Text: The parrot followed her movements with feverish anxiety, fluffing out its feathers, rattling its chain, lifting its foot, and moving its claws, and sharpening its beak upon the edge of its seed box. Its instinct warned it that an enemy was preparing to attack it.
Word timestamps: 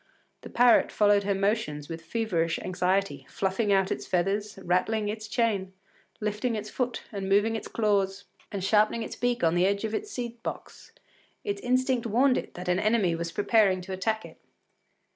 The 0.41 0.49
parrot 0.49 0.91
followed 0.91 1.25
her 1.25 1.35
movements 1.35 1.87
with 1.87 2.01
feverish 2.03 2.57
anxiety, 2.57 3.27
fluffing 3.29 3.71
out 3.71 3.91
its 3.91 4.07
feathers, 4.07 4.57
rattling 4.63 5.09
its 5.09 5.27
chain, 5.27 5.73
lifting 6.19 6.55
its 6.55 6.71
foot, 6.71 7.03
and 7.11 7.29
moving 7.29 7.55
its 7.55 7.67
claws, 7.67 8.25
and 8.51 8.63
sharpening 8.63 9.03
its 9.03 9.15
beak 9.15 9.43
upon 9.43 9.53
the 9.53 9.67
edge 9.67 9.83
of 9.83 9.93
its 9.93 10.09
seed 10.11 10.41
box. 10.41 10.91
Its 11.43 11.61
instinct 11.61 12.07
warned 12.07 12.39
it 12.39 12.55
that 12.55 12.67
an 12.67 12.79
enemy 12.79 13.13
was 13.13 13.31
preparing 13.31 13.79
to 13.81 13.93
attack 13.93 14.25
it. 14.25 14.39